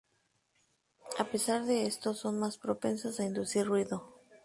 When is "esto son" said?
1.85-2.39